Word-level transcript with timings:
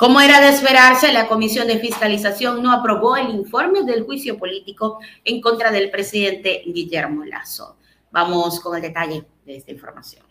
Como 0.00 0.18
era 0.18 0.40
de 0.40 0.48
esperarse, 0.48 1.12
la 1.12 1.28
Comisión 1.28 1.66
de 1.68 1.78
Fiscalización 1.78 2.62
no 2.62 2.72
aprobó 2.72 3.18
el 3.18 3.28
informe 3.28 3.82
del 3.82 4.04
juicio 4.04 4.38
político 4.38 4.98
en 5.26 5.42
contra 5.42 5.70
del 5.70 5.90
presidente 5.90 6.62
Guillermo 6.64 7.22
Lazo. 7.26 7.76
Vamos 8.10 8.60
con 8.60 8.74
el 8.74 8.80
detalle 8.80 9.26
de 9.44 9.56
esta 9.56 9.72
información. 9.72 10.24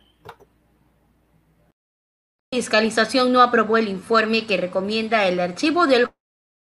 Fiscalización 2.51 3.31
no 3.31 3.43
aprobó 3.43 3.77
el 3.77 3.89
informe 3.89 4.47
que 4.47 4.57
recomienda 4.57 5.27
el 5.27 5.39
archivo 5.39 5.85
del 5.85 6.09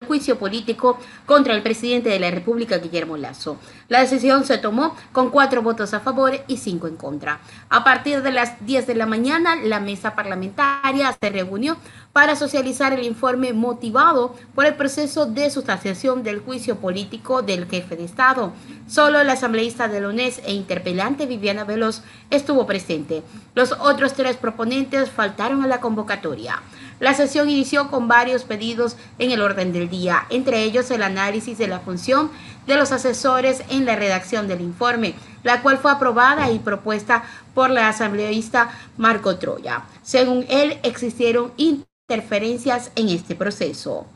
juicio 0.06 0.38
político 0.38 1.00
contra 1.26 1.56
el 1.56 1.64
presidente 1.64 2.10
de 2.10 2.20
la 2.20 2.30
República, 2.30 2.80
Guillermo 2.80 3.16
Lazo. 3.16 3.58
La 3.88 4.02
decisión 4.02 4.44
se 4.44 4.58
tomó 4.58 4.94
con 5.14 5.30
cuatro 5.30 5.62
votos 5.62 5.94
a 5.94 6.02
favor 6.02 6.34
y 6.48 6.58
cinco 6.58 6.88
en 6.88 6.98
contra. 6.98 7.40
A 7.70 7.84
partir 7.84 8.22
de 8.22 8.32
las 8.32 8.66
10 8.66 8.88
de 8.88 8.96
la 8.96 9.06
mañana, 9.06 9.56
la 9.56 9.80
mesa 9.80 10.14
parlamentaria 10.14 11.16
se 11.20 11.30
reunió 11.30 11.78
para 12.12 12.36
socializar 12.36 12.94
el 12.94 13.04
informe 13.04 13.54
motivado 13.54 14.36
por 14.54 14.66
el 14.66 14.76
proceso 14.76 15.26
de 15.26 15.50
sustanciación 15.50 16.24
del 16.24 16.40
juicio 16.40 16.78
político 16.78 17.42
del 17.42 17.66
jefe 17.66 17.96
de 17.96 18.06
Estado. 18.06 18.54
Solo 18.88 19.24
la 19.24 19.34
asambleísta 19.34 19.88
de 19.88 20.06
UNES 20.06 20.42
e 20.46 20.54
interpelante 20.54 21.26
Viviana 21.26 21.64
Veloz 21.64 22.02
estuvo 22.30 22.66
presente. 22.66 23.24
Los 23.54 23.72
otros 23.74 24.14
tres 24.14 24.38
proponentes 24.38 25.10
faltaron 25.10 25.64
a 25.64 25.68
la 25.68 25.80
convocatoria. 25.80 26.62
La 27.00 27.14
sesión 27.14 27.50
inició 27.50 27.90
con 27.90 28.08
varios 28.08 28.44
pedidos 28.44 28.96
en 29.20 29.32
el 29.32 29.42
orden 29.42 29.74
del 29.74 29.85
día, 29.88 30.26
entre 30.30 30.64
ellos 30.64 30.92
el 30.92 31.04
análisis 31.04 31.58
de 31.58 31.68
la 31.68 31.80
función 31.80 32.32
de 32.68 32.76
los 32.76 32.92
asesores 32.92 33.64
en 33.70 33.86
la 33.86 33.96
redacción 33.96 34.48
del 34.48 34.62
informe, 34.62 35.16
la 35.44 35.62
cual 35.62 35.78
fue 35.78 35.92
aprobada 35.92 36.52
y 36.52 36.60
propuesta 36.60 37.24
por 37.54 37.70
la 37.70 37.90
asambleísta 37.90 38.72
Marco 38.98 39.38
Troya. 39.38 39.86
Según 40.02 40.46
él, 40.50 40.80
existieron 40.84 41.52
interferencias 41.58 42.92
en 42.96 43.10
este 43.10 43.36
proceso. 43.36 44.08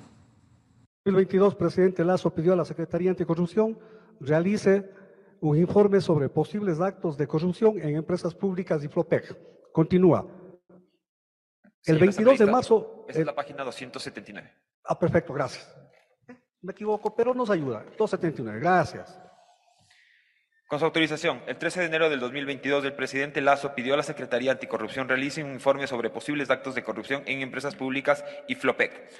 El 1.05 1.13
2022, 1.13 1.55
presidente 1.55 2.03
Lazo 2.03 2.29
pidió 2.33 2.53
a 2.53 2.55
la 2.55 2.65
Secretaría 2.65 3.09
Anticorrupción 3.11 3.77
realice 4.19 4.89
un 5.41 5.57
informe 5.57 6.01
sobre 6.01 6.29
posibles 6.29 6.79
actos 6.81 7.17
de 7.17 7.27
corrupción 7.27 7.79
en 7.79 7.95
empresas 7.95 8.35
públicas 8.35 8.83
y 8.83 8.87
Flopec. 8.87 9.37
Continúa. 9.71 10.27
El 11.85 11.97
22 11.97 12.39
de 12.39 12.45
marzo... 12.45 13.05
Esa 13.07 13.19
es 13.19 13.25
la 13.25 13.35
página 13.35 13.63
279. 13.63 14.51
Ah, 14.91 14.97
perfecto, 14.97 15.33
gracias. 15.33 15.71
Me 16.63 16.71
equivoco, 16.71 17.15
pero 17.15 17.35
nos 17.35 17.51
ayuda. 17.51 17.85
279, 17.99 18.59
gracias. 18.59 19.21
Con 20.67 20.79
su 20.79 20.85
autorización, 20.85 21.43
el 21.45 21.59
13 21.59 21.81
de 21.81 21.85
enero 21.85 22.09
del 22.09 22.19
2022, 22.19 22.83
el 22.85 22.93
presidente 22.93 23.39
Lazo 23.39 23.75
pidió 23.75 23.93
a 23.93 23.97
la 23.97 24.03
Secretaría 24.03 24.51
Anticorrupción 24.51 25.07
realice 25.07 25.43
un 25.43 25.53
informe 25.53 25.85
sobre 25.85 26.09
posibles 26.09 26.49
actos 26.49 26.73
de 26.73 26.83
corrupción 26.83 27.21
en 27.27 27.41
empresas 27.41 27.75
públicas 27.75 28.25
y 28.47 28.55
Flopec. 28.55 29.11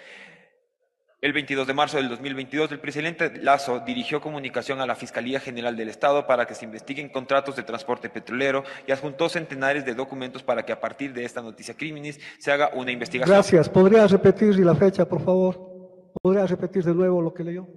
El 1.22 1.34
22 1.34 1.68
de 1.68 1.74
marzo 1.74 1.98
del 1.98 2.08
2022, 2.08 2.72
el 2.72 2.80
presidente 2.80 3.30
Lazo 3.42 3.82
dirigió 3.82 4.22
comunicación 4.22 4.80
a 4.80 4.86
la 4.86 4.96
Fiscalía 4.96 5.42
General 5.42 5.76
del 5.76 5.90
Estado 5.90 6.26
para 6.26 6.48
que 6.48 6.56
se 6.56 6.64
investiguen 6.64 7.10
contratos 7.10 7.58
de 7.58 7.64
transporte 7.64 8.10
petrolero 8.10 8.64
y 8.88 8.94
adjuntó 8.94 9.28
centenares 9.28 9.84
de 9.84 9.96
documentos 9.96 10.44
para 10.44 10.64
que 10.64 10.72
a 10.72 10.80
partir 10.80 11.12
de 11.14 11.26
esta 11.26 11.42
noticia 11.42 11.76
crímenes 11.76 12.22
se 12.38 12.54
haga 12.54 12.70
una 12.74 12.94
investigación. 12.94 13.36
Gracias. 13.36 13.68
¿Podría 13.68 14.08
repetir 14.08 14.58
la 14.60 14.76
fecha, 14.76 15.04
por 15.04 15.22
favor? 15.22 15.60
¿Podría 16.22 16.48
repetir 16.48 16.86
de 16.86 16.96
nuevo 16.96 17.22
lo 17.22 17.34
que 17.34 17.44
leyó? 17.44 17.68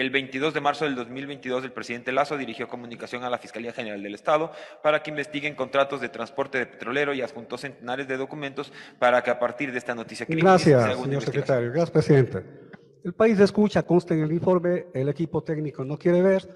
El 0.00 0.08
22 0.08 0.54
de 0.54 0.62
marzo 0.62 0.86
del 0.86 0.94
2022, 0.94 1.62
el 1.62 1.72
presidente 1.72 2.10
Lazo 2.10 2.38
dirigió 2.38 2.66
comunicación 2.66 3.22
a 3.22 3.28
la 3.28 3.36
Fiscalía 3.36 3.74
General 3.74 4.02
del 4.02 4.14
Estado 4.14 4.50
para 4.82 5.02
que 5.02 5.10
investiguen 5.10 5.54
contratos 5.54 6.00
de 6.00 6.08
transporte 6.08 6.56
de 6.56 6.64
petrolero 6.64 7.12
y 7.12 7.20
adjuntó 7.20 7.58
centenares 7.58 8.08
de 8.08 8.16
documentos 8.16 8.72
para 8.98 9.22
que 9.22 9.28
a 9.28 9.38
partir 9.38 9.72
de 9.72 9.76
esta 9.76 9.94
noticia 9.94 10.24
Gracias, 10.26 10.62
se 10.62 10.74
haga 10.74 10.96
una 10.96 11.04
señor 11.04 11.22
secretario. 11.22 11.68
Gracias, 11.68 11.90
presidente. 11.90 12.42
El 13.04 13.12
país 13.12 13.38
escucha, 13.40 13.82
consta 13.82 14.14
en 14.14 14.22
el 14.22 14.32
informe, 14.32 14.86
el 14.94 15.10
equipo 15.10 15.42
técnico 15.42 15.84
no 15.84 15.98
quiere 15.98 16.22
ver, 16.22 16.48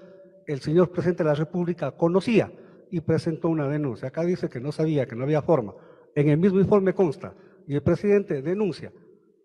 el 0.47 0.59
señor 0.61 0.91
presidente 0.91 1.21
de 1.21 1.29
la 1.29 1.35
República 1.35 1.91
conocía 1.91 2.51
y 2.89 2.99
presentó 3.01 3.49
una 3.49 3.67
denuncia. 3.67 4.07
Acá 4.07 4.23
dice 4.23 4.49
que 4.49 4.59
no 4.59 4.71
sabía, 4.71 5.05
que 5.05 5.15
no 5.15 5.23
había 5.23 5.43
forma. 5.43 5.75
En 6.15 6.29
el 6.29 6.39
mismo 6.39 6.59
informe 6.59 6.95
consta, 6.95 7.35
y 7.67 7.75
el 7.75 7.83
presidente 7.83 8.41
denuncia 8.41 8.91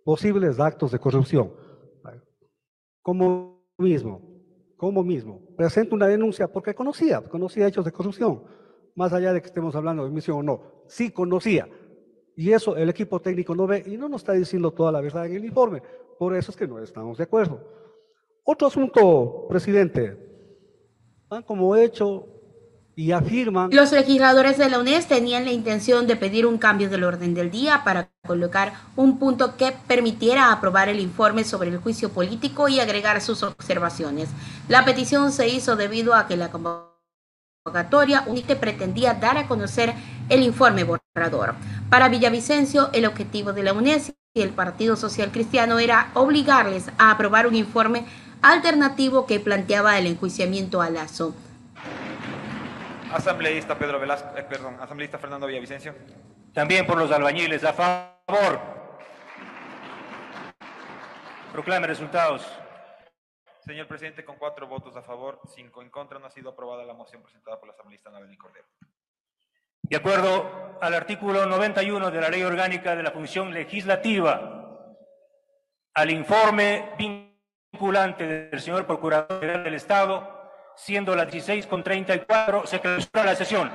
posibles 0.03 0.59
actos 0.59 0.91
de 0.91 0.99
corrupción. 0.99 1.53
Como 3.03 3.59
mismo, 3.81 4.21
como 4.77 5.03
mismo, 5.03 5.41
presenta 5.57 5.95
una 5.95 6.07
denuncia 6.07 6.49
porque 6.49 6.75
conocía, 6.75 7.21
conocía 7.23 7.67
hechos 7.67 7.85
de 7.85 7.93
corrupción, 7.93 8.43
más 8.95 9.13
allá 9.13 9.33
de 9.33 9.41
que 9.41 9.49
estemos 9.49 9.75
hablando 9.75 10.05
de 10.05 10.11
misión 10.11 10.39
o 10.39 10.43
no, 10.43 10.63
sí 10.87 11.11
conocía. 11.11 11.69
Y 12.37 12.53
eso 12.53 12.77
el 12.77 12.89
equipo 12.89 13.21
técnico 13.21 13.55
no 13.55 13.67
ve 13.67 13.83
y 13.87 13.97
no 13.97 14.09
nos 14.09 14.23
está 14.23 14.33
diciendo 14.33 14.73
toda 14.73 14.93
la 14.93 15.01
verdad 15.01 15.27
en 15.27 15.37
el 15.37 15.45
informe. 15.45 15.83
Por 16.19 16.35
eso 16.35 16.51
es 16.51 16.57
que 16.57 16.67
no 16.67 16.79
estamos 16.79 17.19
de 17.19 17.25
acuerdo. 17.25 17.61
Otro 18.45 18.69
asunto, 18.69 19.47
presidente, 19.49 20.17
como 21.47 21.77
hecho 21.77 22.40
y 22.97 23.12
afirman... 23.12 23.71
Los 23.73 23.93
legisladores 23.93 24.59
de 24.59 24.69
la 24.69 24.78
UNES 24.78 25.06
tenían 25.06 25.45
la 25.45 25.53
intención 25.53 26.06
de 26.06 26.17
pedir 26.17 26.47
un 26.47 26.59
cambio 26.59 26.89
del 26.91 27.05
orden 27.05 27.34
del 27.34 27.51
día 27.51 27.83
para 27.84 28.11
colocar 28.27 28.75
un 28.97 29.19
punto 29.19 29.56
que 29.56 29.73
permitiera 29.87 30.53
aprobar 30.53 30.89
el 30.89 31.00
informe 31.00 31.45
sobre 31.45 31.71
el 31.71 31.79
juicio 31.79 32.11
político 32.11 32.69
y 32.69 32.81
agregar 32.81 33.21
sus 33.21 33.43
observaciones. 33.43 34.29
La 34.69 34.84
petición 34.84 35.33
se 35.33 35.49
hizo 35.49 35.77
debido 35.77 36.15
a 36.15 36.27
que 36.27 36.37
la 36.37 36.50
convocatoria 36.50 38.25
UNITE 38.27 38.56
pretendía 38.56 39.15
dar 39.15 39.39
a 39.39 39.47
conocer 39.47 39.95
el 40.29 40.43
informe 40.43 40.84
borrador. 40.84 41.55
Para 41.89 42.09
Villavicencio, 42.09 42.91
el 42.93 43.06
objetivo 43.06 43.53
de 43.53 43.62
la 43.62 43.73
UNES 43.73 44.12
y 44.34 44.43
el 44.43 44.50
Partido 44.50 44.97
Social 44.97 45.33
Cristiano 45.33 45.79
era 45.79 46.11
obligarles 46.15 46.87
a 46.99 47.11
aprobar 47.11 47.47
un 47.47 47.56
informe 47.56 48.05
alternativo 48.43 49.27
que 49.27 49.41
planteaba 49.41 49.99
el 49.99 50.06
enjuiciamiento 50.06 50.81
a 50.81 50.91
Lazo. 50.91 51.34
Asambleísta 53.12 53.76
Pedro 53.76 53.98
Velasco, 53.98 54.37
eh, 54.37 54.44
perdón, 54.44 54.76
asambleísta 54.81 55.19
Fernando 55.19 55.47
Villavicencio. 55.47 55.94
También 56.54 56.87
por 56.87 56.97
los 56.97 57.10
albañiles, 57.10 57.65
a 57.65 57.72
favor. 57.72 58.60
Proclame 61.53 61.88
resultados. 61.88 62.47
Señor 63.65 63.88
presidente, 63.88 64.25
con 64.25 64.37
cuatro 64.37 64.69
votos 64.69 64.97
a 64.97 65.03
favor, 65.03 65.41
cinco 65.54 65.82
en 65.82 65.91
contra, 65.91 66.19
no 66.19 66.26
ha 66.26 66.31
sido 66.31 66.50
aprobada 66.50 66.84
la 66.84 66.94
moción 66.94 67.22
presentada 67.22 67.59
por 67.59 67.69
la 67.69 67.75
asambleísta 67.75 68.10
Nabel 68.10 68.38
Cordero. 68.38 68.66
De 69.82 69.97
acuerdo 69.97 70.78
al 70.81 70.94
artículo 70.94 71.47
91 71.47 72.10
de 72.12 72.20
la 72.20 72.28
Ley 72.28 72.43
Orgánica 72.43 72.94
de 72.94 73.03
la 73.03 73.10
Función 73.10 73.53
Legislativa, 73.53 74.87
al 75.94 76.10
informe 76.10 76.91
vinculante 76.97 78.26
del 78.26 78.60
señor 78.60 78.87
Procurador 78.87 79.41
General 79.41 79.65
del 79.65 79.75
Estado, 79.75 80.40
siendo 80.83 81.15
las 81.15 81.29
16.34, 81.29 82.67
se 82.67 82.81
clausura 82.81 83.25
la 83.25 83.37
sesión. 83.37 83.71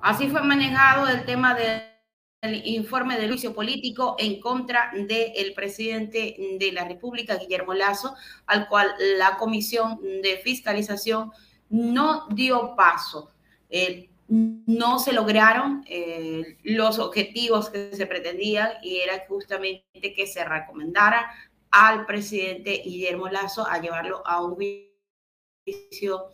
Así 0.00 0.28
fue 0.28 0.42
manejado 0.42 1.08
el 1.08 1.24
tema 1.24 1.54
del 1.54 2.66
informe 2.66 3.18
de 3.18 3.28
juicio 3.28 3.54
político 3.54 4.16
en 4.18 4.40
contra 4.40 4.90
del 4.94 5.54
presidente 5.54 6.36
de 6.58 6.72
la 6.72 6.84
República, 6.84 7.36
Guillermo 7.36 7.72
Lazo, 7.72 8.14
al 8.46 8.68
cual 8.68 8.94
la 9.18 9.36
Comisión 9.36 9.98
de 10.02 10.40
Fiscalización 10.44 11.32
no 11.70 12.26
dio 12.28 12.74
paso 12.76 13.32
no 14.28 14.98
se 14.98 15.12
lograron 15.12 15.84
eh, 15.86 16.56
los 16.62 16.98
objetivos 16.98 17.70
que 17.70 17.94
se 17.94 18.06
pretendían 18.06 18.70
y 18.82 18.98
era 18.98 19.24
justamente 19.28 20.14
que 20.14 20.26
se 20.26 20.44
recomendara 20.44 21.30
al 21.70 22.06
presidente 22.06 22.82
Guillermo 22.84 23.28
Lazo 23.28 23.66
a 23.66 23.80
llevarlo 23.80 24.26
a 24.26 24.42
un 24.42 24.54
juicio 24.54 26.30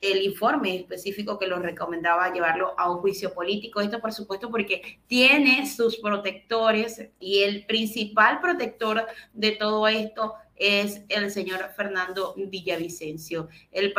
el 0.00 0.22
informe 0.22 0.76
específico 0.76 1.38
que 1.38 1.46
lo 1.46 1.58
recomendaba 1.58 2.32
llevarlo 2.32 2.74
a 2.78 2.90
un 2.90 2.98
juicio 2.98 3.32
político. 3.32 3.80
Esto, 3.80 4.00
por 4.00 4.12
supuesto, 4.12 4.50
porque 4.50 5.00
tiene 5.06 5.66
sus 5.66 5.96
protectores 5.98 7.08
y 7.18 7.42
el 7.42 7.66
principal 7.66 8.40
protector 8.40 9.06
de 9.32 9.52
todo 9.52 9.88
esto 9.88 10.34
es 10.56 11.02
el 11.08 11.30
señor 11.30 11.70
Fernando 11.74 12.34
Villavicencio. 12.36 13.48
El, 13.70 13.94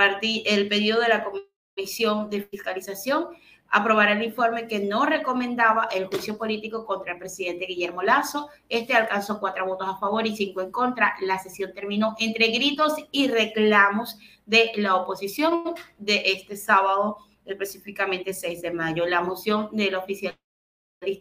el 0.46 0.68
pedido 0.68 1.00
de 1.02 1.10
la 1.10 1.24
Comisión 1.24 1.53
Comisión 1.75 2.30
de 2.30 2.44
Fiscalización 2.44 3.30
aprobará 3.70 4.12
el 4.14 4.24
informe 4.24 4.68
que 4.68 4.80
no 4.80 5.06
recomendaba 5.06 5.86
el 5.92 6.06
juicio 6.06 6.38
político 6.38 6.86
contra 6.86 7.14
el 7.14 7.20
presidente 7.20 7.66
Guillermo 7.66 8.04
Lazo. 8.04 8.50
Este 8.70 8.94
alcanzó 8.94 9.40
cuatro 9.40 9.66
votos 9.66 9.88
a 9.90 9.98
favor 9.98 10.28
y 10.28 10.36
cinco 10.36 10.62
en 10.62 10.72
contra. 10.72 11.16
La 11.22 11.40
sesión 11.40 11.74
terminó 11.74 12.16
entre 12.20 12.50
gritos 12.50 12.94
y 13.12 13.28
reclamos 13.28 14.20
de 14.46 14.72
la 14.75 14.96
oposición 14.96 15.74
de 15.98 16.22
este 16.25 16.56
sábado, 16.56 17.18
específicamente 17.46 18.34
6 18.34 18.62
de 18.62 18.72
mayo. 18.72 19.08
La 19.08 19.22
moción 19.22 19.70
del 19.72 19.96
oficialista 19.96 20.38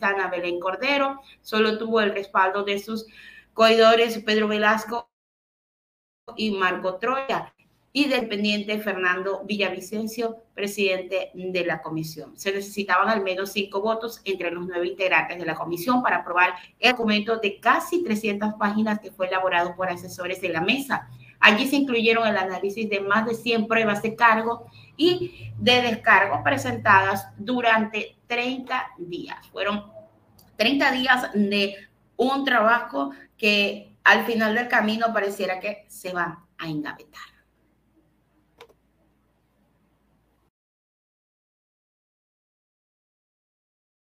Ana 0.02 0.28
Belén 0.28 0.60
Cordero 0.60 1.20
solo 1.40 1.78
tuvo 1.78 2.02
el 2.02 2.12
respaldo 2.12 2.64
de 2.64 2.78
sus 2.78 3.06
coidores 3.54 4.18
Pedro 4.18 4.48
Velasco 4.48 5.08
y 6.36 6.50
Marco 6.50 6.96
Troya. 6.96 7.54
Y 7.92 8.08
del 8.08 8.26
pendiente 8.26 8.78
Fernando 8.78 9.42
Villavicencio, 9.44 10.38
presidente 10.54 11.30
de 11.34 11.64
la 11.64 11.82
comisión. 11.82 12.38
Se 12.38 12.52
necesitaban 12.52 13.08
al 13.08 13.22
menos 13.22 13.52
cinco 13.52 13.82
votos 13.82 14.22
entre 14.24 14.50
los 14.50 14.66
nueve 14.66 14.86
integrantes 14.86 15.38
de 15.38 15.44
la 15.44 15.54
comisión 15.54 16.02
para 16.02 16.18
aprobar 16.18 16.54
el 16.78 16.92
documento 16.92 17.36
de 17.36 17.60
casi 17.60 18.02
300 18.02 18.54
páginas 18.54 19.00
que 19.00 19.10
fue 19.10 19.28
elaborado 19.28 19.76
por 19.76 19.90
asesores 19.90 20.40
de 20.40 20.48
la 20.48 20.62
mesa. 20.62 21.08
Allí 21.38 21.66
se 21.66 21.76
incluyeron 21.76 22.26
el 22.26 22.36
análisis 22.36 22.88
de 22.88 23.00
más 23.00 23.26
de 23.26 23.34
100 23.34 23.66
pruebas 23.66 24.00
de 24.00 24.16
cargo 24.16 24.66
y 24.96 25.50
de 25.58 25.82
descargo 25.82 26.42
presentadas 26.42 27.28
durante 27.36 28.16
30 28.26 28.92
días. 28.98 29.48
Fueron 29.48 29.92
30 30.56 30.92
días 30.92 31.30
de 31.34 31.74
un 32.16 32.44
trabajo 32.44 33.10
que 33.36 33.96
al 34.04 34.24
final 34.24 34.54
del 34.54 34.68
camino 34.68 35.12
pareciera 35.12 35.60
que 35.60 35.84
se 35.88 36.12
va 36.12 36.46
a 36.56 36.68
engavetar. 36.68 37.31